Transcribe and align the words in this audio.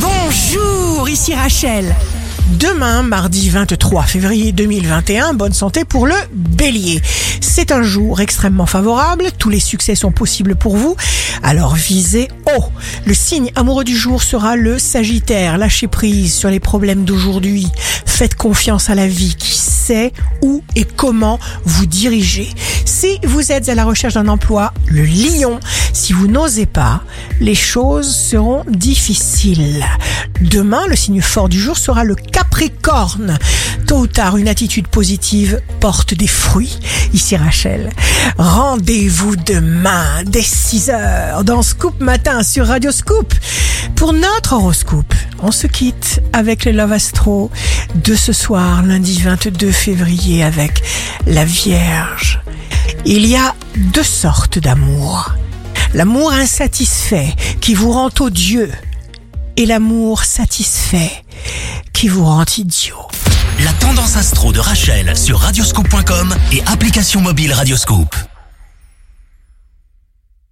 Bonjour, 0.00 1.08
ici 1.08 1.34
Rachel. 1.34 1.94
Demain, 2.58 3.02
mardi 3.02 3.50
23 3.50 4.04
février 4.04 4.52
2021, 4.52 5.34
bonne 5.34 5.52
santé 5.52 5.84
pour 5.84 6.06
le 6.06 6.14
bélier. 6.32 7.00
C'est 7.40 7.72
un 7.72 7.82
jour 7.82 8.20
extrêmement 8.20 8.66
favorable, 8.66 9.30
tous 9.38 9.50
les 9.50 9.60
succès 9.60 9.94
sont 9.94 10.12
possibles 10.12 10.54
pour 10.54 10.76
vous, 10.76 10.96
alors 11.42 11.74
visez 11.74 12.28
haut. 12.46 12.64
Le 13.04 13.14
signe 13.14 13.50
amoureux 13.56 13.84
du 13.84 13.96
jour 13.96 14.22
sera 14.22 14.56
le 14.56 14.78
sagittaire, 14.78 15.58
lâchez 15.58 15.88
prise 15.88 16.34
sur 16.34 16.48
les 16.48 16.60
problèmes 16.60 17.04
d'aujourd'hui, 17.04 17.66
faites 18.06 18.34
confiance 18.34 18.90
à 18.90 18.94
la 18.94 19.08
vie 19.08 19.34
qui 19.36 19.56
sait 19.56 20.12
où 20.42 20.62
et 20.76 20.84
comment 20.84 21.38
vous 21.64 21.86
diriger. 21.86 22.48
Si 22.84 23.18
vous 23.24 23.52
êtes 23.52 23.68
à 23.68 23.74
la 23.74 23.84
recherche 23.84 24.14
d'un 24.14 24.28
emploi, 24.28 24.72
le 24.86 25.04
lion, 25.04 25.60
si 26.08 26.14
vous 26.14 26.26
n'osez 26.26 26.64
pas, 26.64 27.02
les 27.38 27.54
choses 27.54 28.10
seront 28.10 28.64
difficiles. 28.66 29.84
Demain, 30.40 30.86
le 30.88 30.96
signe 30.96 31.20
fort 31.20 31.50
du 31.50 31.60
jour 31.60 31.76
sera 31.76 32.02
le 32.02 32.14
Capricorne. 32.14 33.38
Tôt 33.86 33.98
ou 33.98 34.06
tard, 34.06 34.38
une 34.38 34.48
attitude 34.48 34.88
positive 34.88 35.60
porte 35.80 36.14
des 36.14 36.26
fruits. 36.26 36.78
Ici 37.12 37.36
Rachel. 37.36 37.90
Rendez-vous 38.38 39.36
demain 39.36 40.24
dès 40.24 40.40
6 40.40 40.88
heures 40.88 41.44
dans 41.44 41.60
Scoop 41.60 42.00
Matin 42.00 42.42
sur 42.42 42.68
Radio 42.68 42.90
Scoop 42.90 43.34
pour 43.94 44.14
notre 44.14 44.54
horoscope. 44.54 45.12
On 45.40 45.52
se 45.52 45.66
quitte 45.66 46.22
avec 46.32 46.64
le 46.64 46.72
Love 46.72 46.92
Astro 46.92 47.50
de 47.94 48.14
ce 48.14 48.32
soir, 48.32 48.82
lundi 48.82 49.20
22 49.20 49.70
février, 49.70 50.42
avec 50.42 50.82
la 51.26 51.44
Vierge. 51.44 52.40
Il 53.04 53.26
y 53.26 53.36
a 53.36 53.54
deux 53.76 54.02
sortes 54.02 54.58
d'amour. 54.58 55.34
L'amour 55.94 56.32
insatisfait 56.32 57.34
qui 57.60 57.74
vous 57.74 57.90
rend 57.92 58.10
odieux 58.20 58.70
et 59.56 59.64
l'amour 59.64 60.24
satisfait 60.24 61.10
qui 61.94 62.08
vous 62.08 62.24
rend 62.24 62.44
idiot. 62.58 63.08
La 63.64 63.72
tendance 63.72 64.16
astro 64.16 64.52
de 64.52 64.60
Rachel 64.60 65.16
sur 65.16 65.38
radioscope.com 65.38 66.34
et 66.52 66.62
application 66.66 67.20
mobile 67.20 67.52
Radioscope. 67.54 68.14